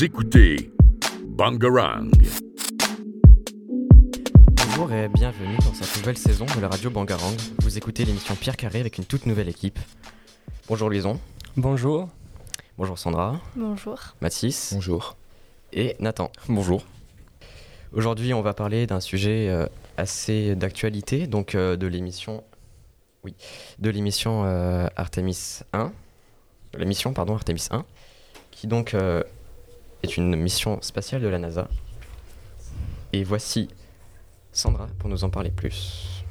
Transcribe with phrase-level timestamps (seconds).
[0.00, 0.70] Vous écoutez
[1.26, 2.10] Bangarang.
[4.56, 7.36] Bonjour et bienvenue dans cette nouvelle saison de la radio Bangarang.
[7.58, 9.78] Vous écoutez l'émission Pierre Carré avec une toute nouvelle équipe.
[10.68, 11.20] Bonjour Luison.
[11.58, 12.08] Bonjour.
[12.78, 13.38] Bonjour Sandra.
[13.54, 13.98] Bonjour.
[14.22, 14.70] Mathis.
[14.72, 15.18] Bonjour.
[15.74, 16.32] Et Nathan.
[16.48, 16.86] Bonjour.
[17.92, 19.66] Aujourd'hui, on va parler d'un sujet euh,
[19.98, 22.42] assez d'actualité, donc euh, de l'émission
[23.22, 23.34] oui,
[23.78, 25.92] de l'émission euh, Artemis 1,
[26.78, 27.84] l'émission pardon Artemis 1,
[28.50, 29.22] qui donc euh,
[30.02, 31.68] est une mission spatiale de la NASA.
[33.12, 33.68] Et voici
[34.52, 36.24] Sandra pour nous en parler plus.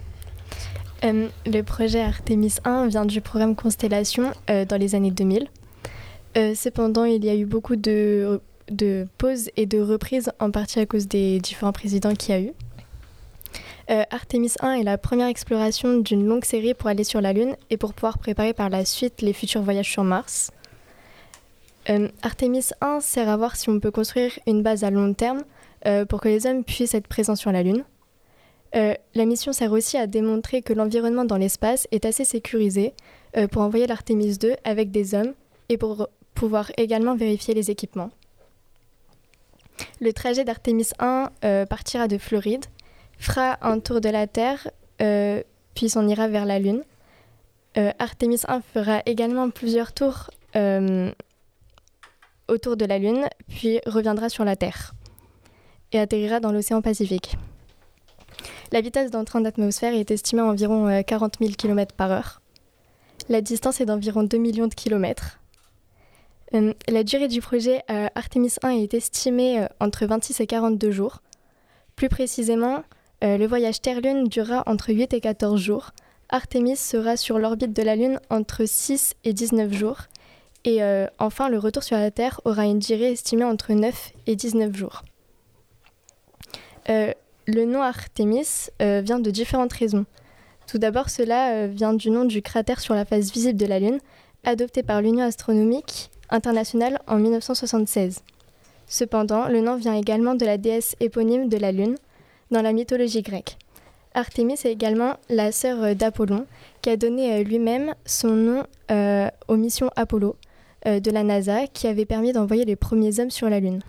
[1.04, 5.48] Euh, le projet Artemis 1 vient du programme Constellation euh, dans les années 2000.
[6.38, 10.80] Euh, cependant, il y a eu beaucoup de, de pauses et de reprises, en partie
[10.80, 12.52] à cause des différents présidents qu'il y a eu.
[14.12, 17.78] Artemis 1 est la première exploration d'une longue série pour aller sur la Lune et
[17.78, 20.52] pour pouvoir préparer par la suite les futurs voyages sur Mars.
[21.90, 25.44] Euh, Artemis 1 sert à voir si on peut construire une base à long terme
[25.86, 27.84] euh, pour que les hommes puissent être présents sur la Lune.
[28.76, 32.94] Euh, la mission sert aussi à démontrer que l'environnement dans l'espace est assez sécurisé
[33.52, 35.34] pour envoyer l'Artemis 2 avec des hommes
[35.70, 38.10] et pour pouvoir également vérifier les équipements.
[40.02, 42.66] Le trajet d'Artemis 1 euh, partira de Floride,
[43.20, 44.68] fera un tour de la Terre,
[45.76, 46.84] puis s'en ira vers la Lune.
[48.00, 50.32] Artemis 1 fera également plusieurs tours
[52.50, 54.94] autour de la Lune, puis reviendra sur la Terre
[55.92, 57.38] et atterrira dans l'océan Pacifique.
[58.72, 62.42] La vitesse d'entrée en atmosphère est estimée à environ euh, 40 000 km par heure.
[63.28, 65.40] La distance est d'environ 2 millions de kilomètres.
[66.54, 70.92] Euh, la durée du projet euh, Artemis 1 est estimée euh, entre 26 et 42
[70.92, 71.22] jours.
[71.96, 72.84] Plus précisément,
[73.22, 75.92] le voyage Terre-Lune durera entre 8 et 14 jours.
[76.30, 80.04] Artemis sera sur l'orbite de la Lune entre 6 et 19 jours.
[80.66, 84.36] Et euh, enfin, le retour sur la Terre aura une durée estimée entre 9 et
[84.36, 85.04] 19 jours.
[86.90, 87.14] Euh,
[87.48, 90.06] le nom Artemis euh, vient de différentes raisons.
[90.68, 94.00] Tout d'abord, cela vient du nom du cratère sur la face visible de la Lune,
[94.44, 98.22] adopté par l'Union astronomique internationale en 1976.
[98.86, 101.96] Cependant, le nom vient également de la déesse éponyme de la Lune
[102.52, 103.58] dans la mythologie grecque.
[104.14, 106.46] Artémis est également la sœur d'Apollon,
[106.84, 108.64] qui a donné lui-même son nom
[109.48, 110.36] aux missions Apollo
[110.86, 113.82] de la NASA, qui avait permis d'envoyer les premiers hommes sur la Lune.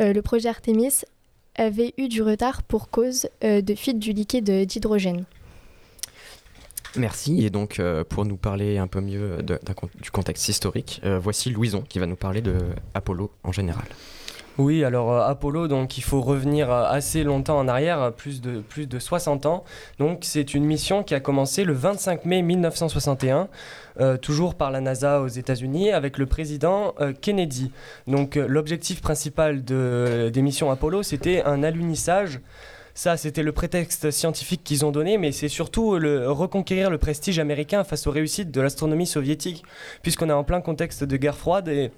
[0.00, 1.02] Euh, le projet Artemis
[1.56, 5.24] avait eu du retard pour cause euh, de fuite du liquide d'hydrogène.
[6.96, 7.44] Merci.
[7.44, 9.38] Et donc, euh, pour nous parler un peu mieux
[10.00, 12.56] du contexte historique, euh, voici Louison qui va nous parler de
[12.94, 13.84] Apollo en général.
[14.60, 18.42] Oui, alors euh, Apollo, donc il faut revenir euh, assez longtemps en arrière, euh, plus
[18.42, 19.64] de, plus de 60 ans.
[19.98, 23.48] Donc c'est une mission qui a commencé le 25 mai 1961,
[24.00, 27.72] euh, toujours par la NASA aux États-Unis, avec le président Kennedy.
[28.06, 32.40] Donc l'objectif principal de, des missions Apollo, c'était un alunissage.
[32.92, 37.82] Ça, c'était le prétexte scientifique qu'ils ont donné, mais c'est surtout reconquérir le prestige américain
[37.82, 39.64] face aux réussites de l'astronomie soviétique,
[40.02, 41.92] puisqu'on est en plein contexte de guerre froide et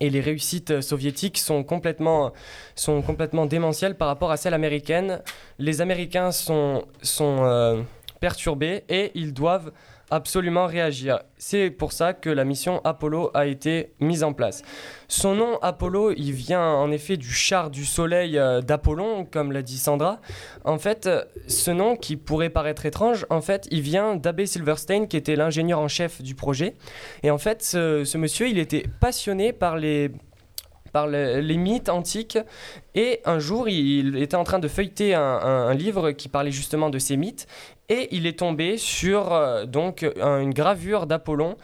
[0.00, 2.32] et les réussites euh, soviétiques sont complètement,
[2.74, 3.02] sont
[3.46, 5.22] démentielles par rapport à celles américaines.
[5.58, 7.82] Les Américains sont, sont euh,
[8.20, 9.72] perturbés et ils doivent
[10.10, 11.20] absolument réagir.
[11.38, 14.62] C'est pour ça que la mission Apollo a été mise en place.
[15.08, 19.62] Son nom Apollo, il vient en effet du char du soleil euh, d'Apollon, comme l'a
[19.62, 20.20] dit Sandra.
[20.64, 25.06] En fait, euh, ce nom qui pourrait paraître étrange, en fait, il vient d'Abbé Silverstein,
[25.06, 26.74] qui était l'ingénieur en chef du projet.
[27.22, 30.10] Et en fait, ce, ce monsieur, il était passionné par les
[30.96, 32.38] par le- les mythes antiques.
[32.94, 36.98] Et un jour il était en train de feuilleter un, livre qui parlait justement de
[36.98, 37.46] ces mythes.
[37.90, 41.56] Et il est tombé sur euh, donc un- une gravure d'Apollon.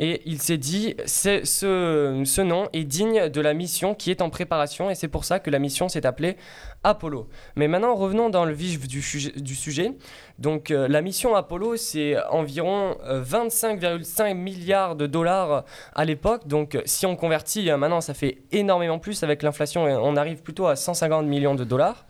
[0.00, 4.30] Et il s'est dit ce, ce nom est digne de la mission qui est en
[4.30, 4.88] préparation.
[4.88, 6.36] Et c'est pour ça que la mission s'est appelée
[6.84, 7.28] Apollo.
[7.56, 9.92] Mais maintenant revenons dans le vif du, sujet-.
[10.38, 15.64] Donc euh, la mission Apollo c'est environ euh, 25,5 milliards de dollars
[15.94, 16.46] à l'époque.
[16.46, 20.16] Donc euh, si on convertit euh, maintenant ça fait énormément plus avec l'inflation euh, on
[20.16, 22.06] arrive plutôt à 150 millions de dollars.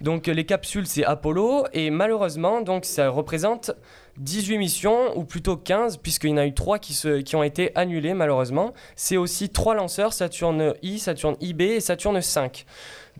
[0.00, 3.72] Donc euh, les capsules c'est Apollo et malheureusement donc ça représente
[4.16, 7.70] 18 missions ou plutôt 15 puisqu'il y en a eu 3 qui, qui ont été
[7.74, 8.72] annulées malheureusement.
[8.96, 12.64] C'est aussi 3 lanceurs Saturne I, Saturne IB et Saturne 5.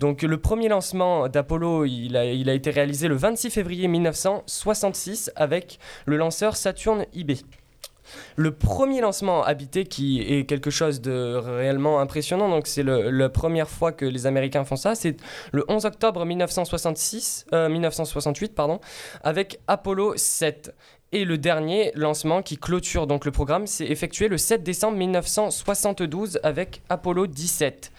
[0.01, 2.25] Donc le premier lancement d'Apollo, il a,
[2.55, 7.33] été réalisé le 26 février 1966 avec le lanceur Saturne IB.
[8.37, 13.69] Le premier lancement habité qui est quelque chose de réellement impressionnant, donc c'est la première
[13.69, 15.17] fois que les Américains font ça, c'est
[15.53, 18.81] le 11 octobre 1966, euh, 1968 pardon,
[19.23, 20.75] avec Apollo 7.
[21.13, 26.41] Et le dernier lancement qui clôture donc le programme s'est effectué le 7 décembre 1972
[26.43, 27.93] avec Apollo 17.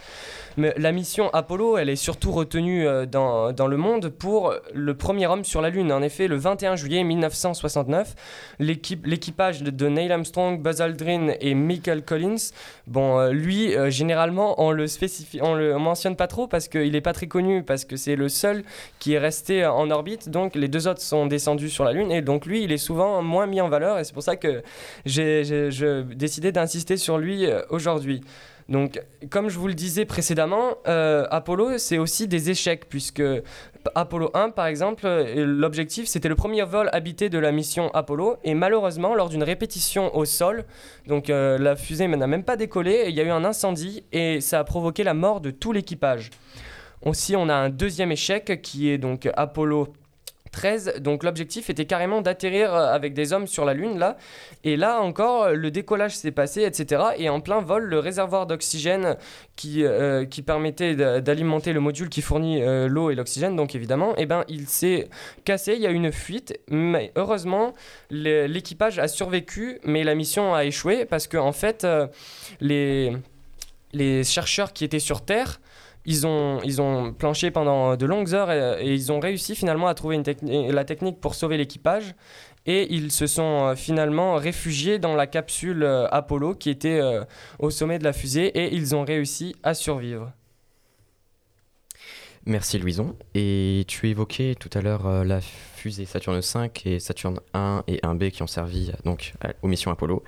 [0.57, 4.93] Mais la mission Apollo, elle est surtout retenue euh, dans, dans, le monde pour le
[4.95, 5.91] premier homme sur la Lune.
[5.91, 8.15] En effet, le 21 juillet 1969,
[8.59, 12.51] l'équipage de Neil Armstrong, Buzz Aldrin et Michael Collins,
[12.87, 14.85] bon, euh, lui, euh, généralement, on le
[15.41, 18.27] on le mentionne pas trop parce qu'il n'est pas très connu, parce que c'est le
[18.27, 18.63] seul
[18.99, 20.29] qui est resté en orbite.
[20.29, 23.21] Donc, les deux autres sont descendus sur la Lune et donc lui, il est souvent
[23.21, 24.61] moins mis en valeur et c'est pour ça que
[25.05, 25.69] j'ai
[26.15, 28.21] décidé d'insister sur lui aujourd'hui.
[28.71, 33.21] Donc, comme je vous le disais précédemment, euh, Apollo, c'est aussi des échecs, puisque
[33.95, 38.37] Apollo 1, par exemple, euh, l'objectif, c'était le premier vol habité de la mission Apollo,
[38.45, 40.63] et malheureusement, lors d'une répétition au sol,
[41.09, 44.59] euh, la fusée n'a même pas décollé, il y a eu un incendie, et ça
[44.59, 46.29] a provoqué la mort de tout l'équipage.
[47.01, 49.91] Aussi, on a un deuxième échec qui est donc Apollo
[50.51, 50.95] 13.
[50.99, 54.17] Donc l'objectif était carrément d'atterrir euh, avec des hommes sur la Lune là.
[54.63, 57.03] Et là encore, le décollage s'est passé, etc.
[57.17, 59.17] Et en plein vol, le réservoir d'oxygène
[59.55, 64.25] qui, euh, permettait d'alimenter le module qui fournit euh, l'eau et l'oxygène, donc évidemment, eh
[64.25, 65.07] ben, il s'est
[65.45, 66.59] cassé, il y a eu une fuite.
[66.69, 67.73] Mais heureusement,
[68.09, 71.85] l'équipage a survécu, mais la mission a échoué parce que en fait,
[72.59, 75.59] les chercheurs qui étaient sur Terre
[76.05, 80.83] ils ont, planché pendant de longues heures et, ils ont réussi finalement à trouver la
[80.83, 82.15] technique pour sauver l'équipage.
[82.65, 87.23] Et ils se sont euh, finalement réfugiés dans la capsule euh, Apollo qui était euh,
[87.57, 90.31] au sommet de la fusée et ils ont réussi à survivre.
[92.45, 93.15] Merci Louison.
[93.35, 98.31] Et tu évoquais tout à l'heure la fusées Saturne 5 et Saturne 1 et 1B
[98.31, 100.23] qui ont servi donc aux missions Apollo.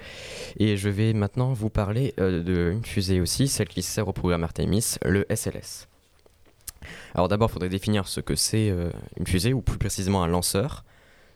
[0.60, 4.44] Et je vais maintenant vous parler euh, d'une fusée aussi, celle qui sert au programme
[4.44, 5.88] Artemis, le SLS.
[7.15, 10.27] Alors d'abord, il faudrait définir ce que c'est euh, une fusée, ou plus précisément un
[10.27, 10.83] lanceur.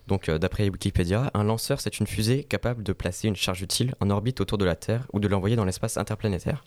[0.07, 3.95] Donc euh, d'après Wikipédia, un lanceur, c'est une fusée capable de placer une charge utile
[3.99, 6.63] en orbite autour de la Terre ou de l'envoyer dans l'espace interplanétaire.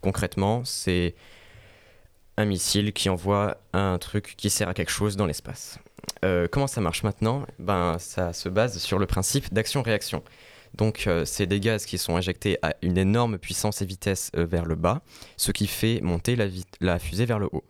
[0.00, 1.14] Concrètement, c'est
[2.40, 5.78] un missile qui envoie un truc qui sert à quelque chose dans l'espace.
[6.24, 7.46] Euh, comment ça marche maintenant?
[7.58, 10.22] Ben, Ça se base sur le principe d'action-réaction.
[10.74, 14.46] Donc euh, c'est des gaz qui sont injectés à une énorme puissance et vitesse euh,
[14.46, 15.02] vers le bas,
[15.36, 16.36] ce qui fait monter
[16.80, 17.64] la, fusée vers le haut.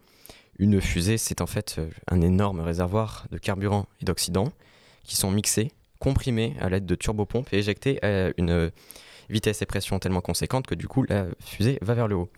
[0.58, 4.52] Une fusée, c'est en fait un énorme réservoir de carburant et d'oxydant
[5.05, 8.70] qui sont mixés, comprimés à l'aide de turbopompes et éjectés à une
[9.31, 12.31] vitesse et pression tellement conséquente que du coup la fusée va vers le haut.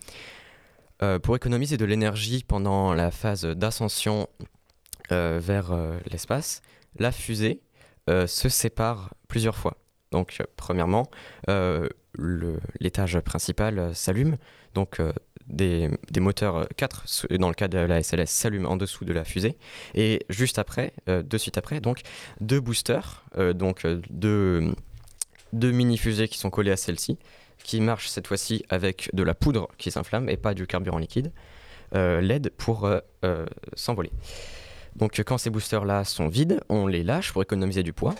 [1.23, 4.29] Pour économiser de l'énergie pendant la phase d'ascension
[5.11, 6.63] euh, vers euh, l'espace,
[6.99, 7.61] la fusée
[8.09, 9.77] euh, se sépare plusieurs fois.
[10.13, 11.11] Donc, premièrement,
[12.79, 14.37] l'étage principal s'allume,
[14.75, 15.01] donc
[15.47, 19.25] des, des, moteurs 4, dans le cas de la SLS, s'allument en dessous de la
[19.25, 19.57] fusée,
[19.95, 22.03] et juste après, de suite après, donc
[22.43, 24.75] deux boosters, donc deux,
[25.55, 27.19] deux mini-fusées qui sont collées à celle-ci,
[27.63, 31.33] qui marchent cette fois-ci avec de la poudre qui s'inflamme et pas du carburant liquide,
[31.93, 32.89] l'aide pour
[33.75, 34.11] s'envoler.
[34.97, 38.15] Donc quand ces boosters-là sont vides, on les lâche pour économiser du poids.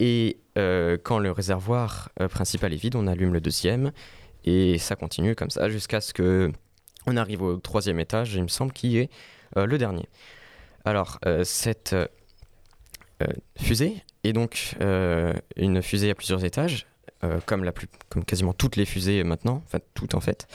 [0.00, 3.92] Et euh, quand le réservoir euh, principal est vide, on allume le deuxième.
[4.44, 6.50] Et ça continue comme ça jusqu'à ce que
[7.06, 9.10] on arrive au troisième étage, il me semble, qui est
[9.56, 10.08] euh, le dernier.
[10.86, 11.94] Alors, cette
[13.58, 14.76] fusée est donc
[15.56, 16.86] une fusée à plusieurs étages,
[17.46, 20.46] comme, la plus, comme quasiment toutes les fusées maintenant, enfin toutes en fait.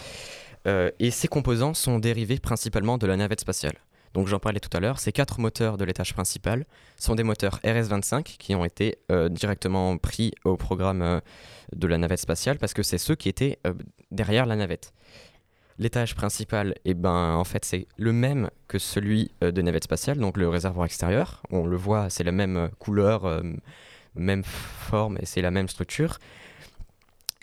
[0.66, 3.76] et ses composants sont dérivés principalement de la navette spatiale.
[4.16, 7.60] Donc j'en parlais tout à l'heure, ces quatre moteurs de l'étage principal sont des moteurs
[7.66, 11.20] RS-25 qui ont été euh, directement pris au programme euh,
[11.76, 13.74] de la navette spatiale parce que c'est ceux qui étaient euh,
[14.12, 14.94] derrière la navette.
[15.80, 20.38] L'étage principal, eh ben, en fait, c'est le même que celui de navette spatiale, donc
[20.38, 21.44] le réservoir extérieur.
[21.50, 23.44] On le voit, c'est la même couleur,
[24.16, 26.20] même forme et c'est la même structure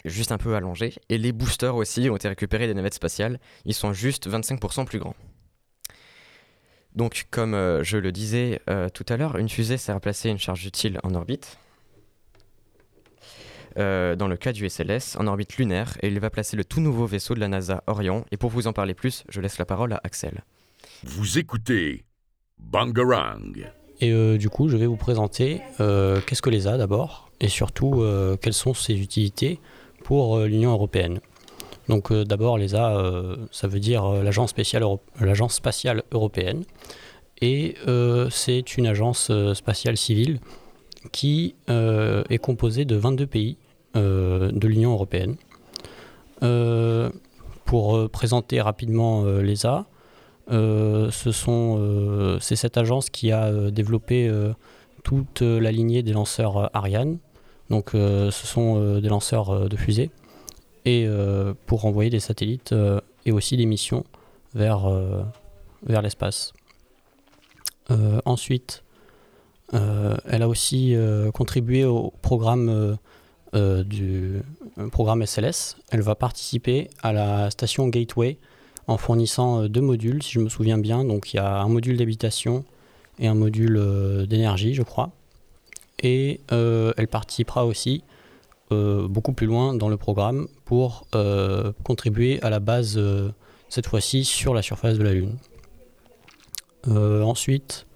[0.05, 0.95] juste un peu allongé.
[1.09, 3.39] Et les boosters aussi ont été récupérés des navettes spatiales.
[3.65, 5.17] Ils sont juste 25% plus grands.
[6.95, 10.29] Donc, comme euh, je le disais euh, tout à l'heure, une fusée sert à placer
[10.29, 11.59] une charge utile en orbite.
[13.79, 16.81] Euh, dans le cas du SLS, en orbite lunaire, et il va placer le tout
[16.81, 18.27] nouveau vaisseau de la NASA Orion.
[18.31, 20.43] Et pour vous en parler plus, je laisse la parole à Axel.
[21.05, 22.05] Vous écoutez
[22.59, 23.55] Bangarang.
[24.01, 28.05] Et du coup, je vais vous présenter qu'est-ce que l'ESA d'abord, et surtout
[28.41, 29.61] quelles sont ses utilités?
[30.05, 31.21] Pour l'Union européenne.
[31.89, 36.65] Donc euh, d'abord l'ESA, euh, ça veut dire euh, l'agence spatiale européenne.
[37.41, 37.75] Et
[38.31, 40.39] c'est une agence spatiale civile
[41.11, 43.57] qui est composée de 22 pays
[43.97, 45.35] de l'Union européenne.
[47.65, 49.87] pour présenter rapidement l'ESA,
[50.49, 54.31] c'est cette agence qui a développé
[55.03, 57.19] toute la lignée des lanceurs Ariane.
[57.73, 60.11] Donc ce sont des lanceurs de fusée.
[60.85, 61.09] Et
[61.65, 62.75] pour envoyer des satellites
[63.25, 64.05] et aussi des missions
[64.55, 64.91] vers,
[65.83, 66.53] vers l'espace.
[68.27, 68.85] ensuite,
[69.73, 70.95] elle a aussi
[71.33, 72.99] contribué au programme
[73.55, 74.43] du
[74.91, 75.79] programme SLS.
[75.91, 78.37] Elle va participer à la station Gateway
[78.87, 81.05] en fournissant deux modules, si je me souviens bien.
[81.05, 82.65] Donc il y a un module d'habitation
[83.19, 85.11] et un module euh, d'énergie, je crois.
[86.03, 88.03] Et euh, elle participera aussi
[88.73, 91.07] euh, beaucoup plus loin dans le programme pour
[91.85, 93.01] contribuer à la base,
[93.69, 95.37] cette fois-ci, sur la surface de la Lune.
[96.87, 97.87] ensuite,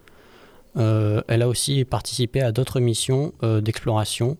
[0.75, 4.37] elle a aussi participé à d'autres missions d'exploration.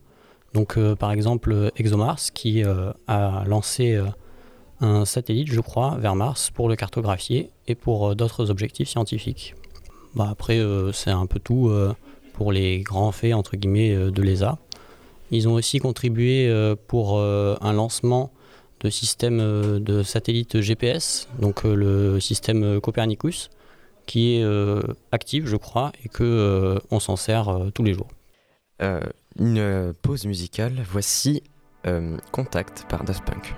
[0.53, 3.99] Donc, par exemple, ExoMars, qui a lancé
[4.81, 9.55] un satellite, je crois, vers Mars pour le cartographier et pour d'autres objectifs scientifiques.
[10.17, 11.95] Bah, après, euh, c'est un peu tout euh,
[12.37, 14.59] pour les grands faits entre guillemets euh, de l'ESA.
[15.31, 16.49] Ils ont aussi contribué
[16.87, 18.31] pour un lancement
[18.79, 19.39] de système
[19.81, 23.51] de satellite GPS, donc le système Copernicus,
[24.07, 24.45] qui est
[25.11, 28.07] actif, je crois, et que on s'en sert tous les jours.
[29.37, 30.75] une pause musicale.
[30.89, 31.43] Voici
[32.31, 33.53] Contact par Daft Punk.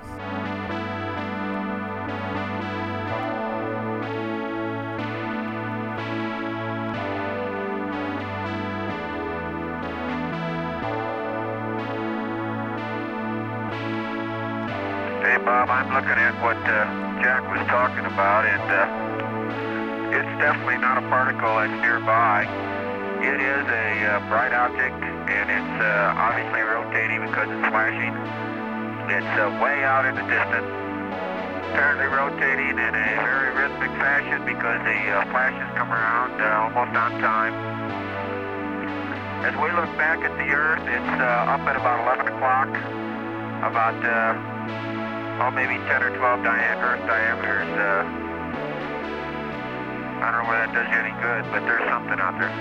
[15.37, 15.69] Bob.
[15.69, 16.89] I'm looking at what uh,
[17.21, 22.49] Jack was talking about, and uh, it's definitely not a particle that's nearby.
[23.21, 28.17] It is a uh, bright object, and it's uh, obviously rotating because it's flashing.
[29.13, 30.71] It's uh, way out in the distance,
[31.77, 37.13] apparently rotating in a very rhythmic fashion because the uh, flashes come around almost on
[37.21, 37.53] time.
[39.45, 42.73] As we look back at the Earth, it's up at about 11 o'clock,
[43.61, 44.01] about
[45.41, 47.69] oh, maybe 10 or 12 dia- Earth diameters.
[47.69, 48.05] Uh,
[50.21, 52.53] I don't know whether that does you any good, but there's something out there.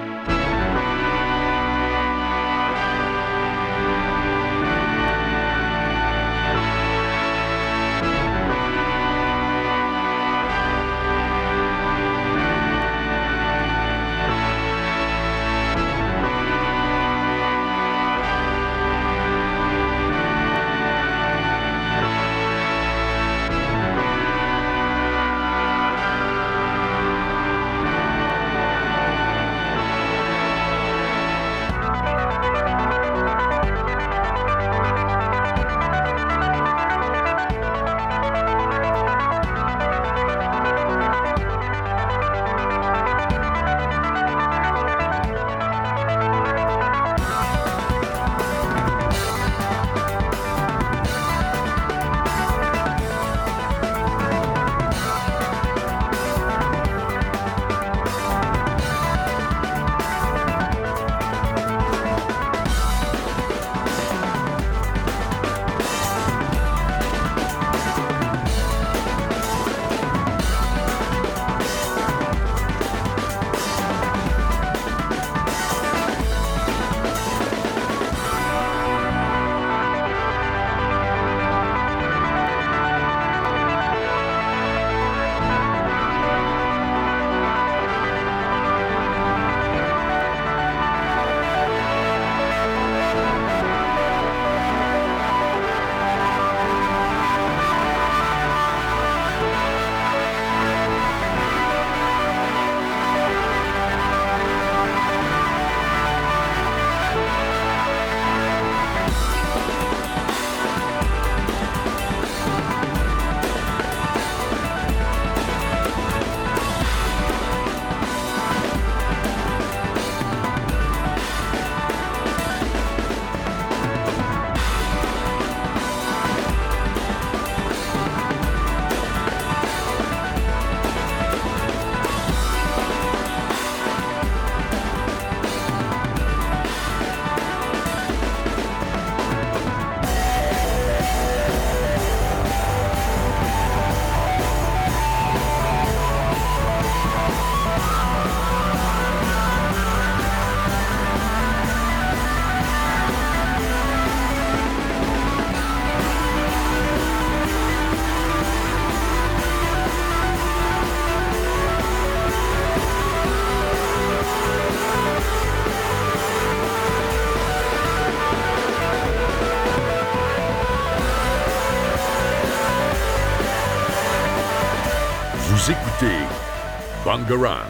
[177.26, 177.66] Bangarang.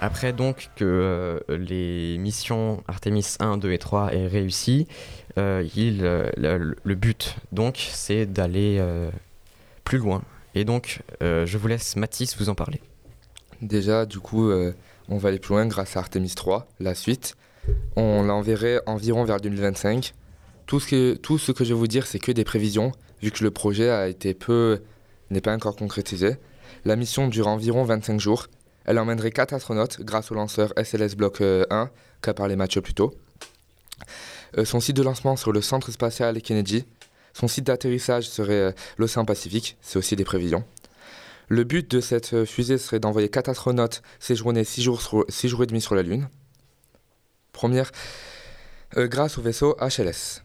[0.00, 4.86] Après donc que euh, les missions Artemis 1, 2 et 3 aient réussi,
[5.38, 9.10] euh, il, euh, le, le but donc c'est d'aller euh,
[9.84, 10.22] plus loin.
[10.54, 12.80] Et donc euh, je vous laisse Mathis vous en parler.
[13.60, 14.72] Déjà, du coup, euh,
[15.08, 17.36] on va aller plus loin grâce à Artemis 3, la suite.
[17.94, 20.14] On l'enverrait environ vers 2025.
[20.66, 23.30] Tout ce, que, tout ce que je vais vous dire, c'est que des prévisions, vu
[23.30, 24.80] que le projet a été peu,
[25.28, 26.36] n'est pas encore concrétisé.
[26.84, 28.46] La mission dure environ 25 jours.
[28.84, 31.90] Elle emmènerait 4 astronautes grâce au lanceur SLS Block euh, 1,
[32.22, 33.14] qu'a parlé Mathieu plus tôt.
[34.58, 36.84] Euh, son site de lancement sur le centre spatial Kennedy.
[37.34, 40.64] Son site d'atterrissage serait euh, l'océan Pacifique, c'est aussi des prévisions.
[41.48, 45.48] Le but de cette euh, fusée serait d'envoyer 4 astronautes séjourner 6 jours, sur- six
[45.48, 46.28] jours et demi sur la Lune.
[47.52, 47.92] Première,
[48.96, 50.42] euh, grâce au vaisseau HLS.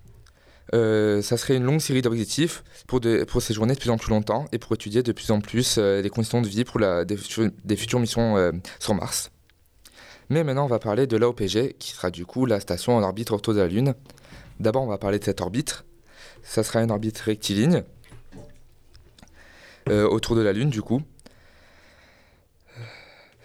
[0.74, 3.00] Euh, ça serait une longue série d'objectifs pour,
[3.42, 6.10] séjourner de plus en plus longtemps et pour étudier de plus en plus euh, les
[6.10, 9.32] conditions de vie pour la, des, futures, missions euh, sur Mars.
[10.30, 13.30] Mais maintenant, on va parler de l'AOPG, qui sera du coup la station en orbite
[13.30, 13.94] autour de la Lune.
[14.60, 15.84] D'abord, on va parler de cette orbite.
[16.42, 17.84] Ça sera une orbite rectiligne
[19.90, 21.02] euh, autour de la Lune, du coup.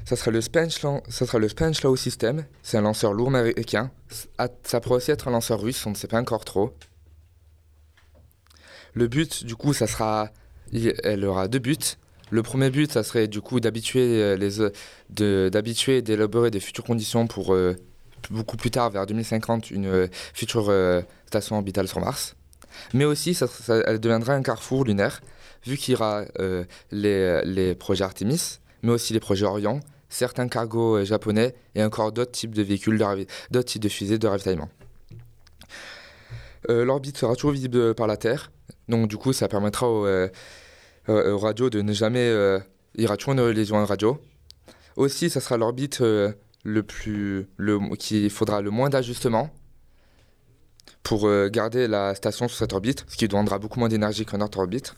[0.06, 2.46] Ça sera le Spenchlau, ça sera le Spenchlau System.
[2.62, 3.90] C'est un lanceur lourd américain.
[4.64, 6.74] Ça pourrait aussi être un lanceur russe, on ne sait pas encore trop.
[8.94, 10.30] Le but, du coup, ça sera,
[10.72, 11.76] elle aura deux buts.
[12.30, 16.60] Le premier but, ça serait du coup d'habituer euh, les, euh, d'habituer et d'élaborer des
[16.60, 17.74] futures conditions pour euh,
[18.30, 20.72] beaucoup plus tard, vers 2050, une future
[21.26, 22.36] station orbitale sur Mars.
[22.94, 23.46] Mais aussi, ça,
[23.86, 25.20] elle deviendra un carrefour lunaire,
[25.66, 26.24] vu qu'il y aura
[26.92, 29.80] les, les projets Artemis, mais aussi les projets Orion,
[30.10, 32.98] certains cargos japonais et encore d'autres types de véhicules,
[33.50, 34.68] d'autres types de fusées de ravitaillement.
[36.68, 38.52] L'orbite sera toujours visible par la Terre,
[38.90, 40.28] donc du coup ça permettra aux, euh,
[41.08, 42.28] euh, radios de ne jamais...
[42.28, 42.58] euh,
[43.18, 44.20] toujours une lésion en radio.
[44.96, 46.32] Aussi, ça sera l'orbite euh,
[46.64, 49.50] le plus, le, qui faudra le moins d'ajustements
[51.02, 54.42] pour euh, garder la station sur cette orbite, ce qui demandera beaucoup moins d'énergie qu'une
[54.42, 54.94] autre orbite.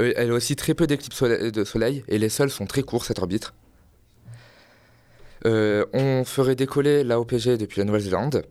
[0.00, 3.04] Euh, elle a aussi très peu d'éclipses de soleil et les sols sont très courts
[3.04, 3.52] cette orbite.
[5.46, 8.44] Euh, on ferait décoller la OPG depuis la Nouvelle-Zélande.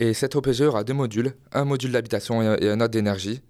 [0.00, 3.42] Et cette OPG aura deux modules, un module d'habitation et un autre d'énergie.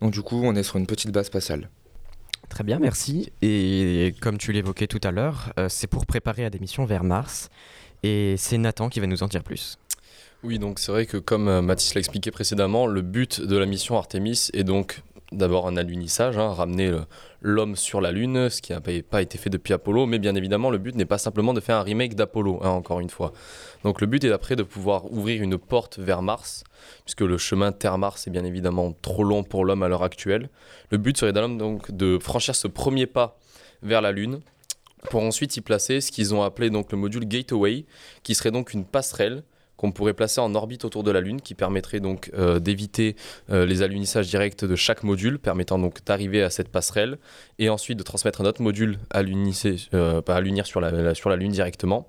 [0.00, 1.70] Donc du coup, on est sur une petite base spatiale.
[2.48, 3.32] Très bien, merci.
[3.40, 7.04] Et comme tu l'évoquais tout à l'heure, euh, c'est pour préparer à des missions vers
[7.04, 7.48] Mars.
[8.02, 9.78] Et c'est Nathan qui va nous en dire plus.
[10.46, 13.64] Oui, donc c'est vrai que comme euh, Mathis l'a expliqué précédemment, le but de la
[13.64, 15.00] mission Artemis est donc
[15.32, 16.92] d'abord un alunissage, hein, ramener
[17.40, 20.68] l'homme sur la Lune, ce qui n'a pas été fait depuis Apollo, mais bien évidemment
[20.68, 23.32] le but n'est pas simplement de faire un remake d'Apollo, hein, encore une fois.
[23.84, 26.62] Donc le but est d'après de pouvoir ouvrir une porte vers Mars,
[27.06, 30.50] puisque le chemin Terre-Mars est bien évidemment trop long pour l'homme à l'heure actuelle.
[30.90, 33.38] Le but serait d'un homme donc de franchir ce premier pas
[33.82, 34.40] vers la Lune,
[35.08, 37.86] pour ensuite y placer ce qu'ils ont appelé donc le module Gateway,
[38.22, 39.42] qui serait donc une passerelle
[39.76, 43.16] qu'on pourrait placer en orbite autour de la Lune, qui permettrait donc euh, d'éviter
[43.50, 47.18] euh, les alunissages directs de chaque module, permettant donc d'arriver à cette passerelle,
[47.58, 48.98] et ensuite de transmettre un autre module
[49.94, 50.20] euh,
[50.80, 52.06] la, la- sur la Lune directement.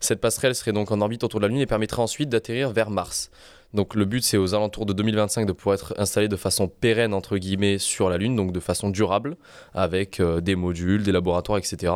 [0.00, 2.90] Cette passerelle serait donc en orbite autour de la Lune et permettrait ensuite d'atterrir vers
[2.90, 3.30] Mars.
[3.74, 7.12] Donc le but c'est aux alentours de 2025 de pouvoir être installé de façon pérenne
[7.12, 9.36] entre guillemets sur la Lune, donc de façon durable,
[9.74, 11.92] avec euh, des modules, des laboratoires, etc.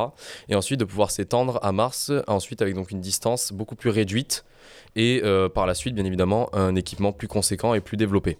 [0.48, 4.44] Et ensuite de pouvoir s'étendre à Mars, ensuite avec donc une distance beaucoup plus réduite
[4.96, 8.38] et euh, par la suite bien évidemment un équipement plus conséquent et plus développé.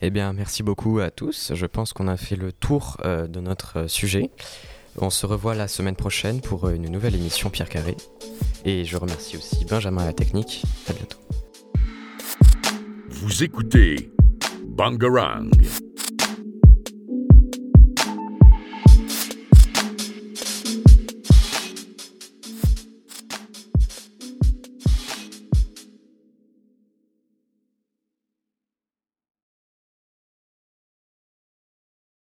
[0.00, 1.52] Eh bien, merci beaucoup à tous.
[1.54, 4.30] Je pense qu'on a fait le tour euh, de notre sujet.
[4.98, 7.96] On se revoit la semaine prochaine pour une nouvelle émission Pierre Carré.
[8.64, 10.64] Et je remercie aussi Benjamin à la technique.
[10.88, 11.21] À bientôt.
[13.22, 14.10] Vous écoutez
[14.66, 15.48] Bangarang.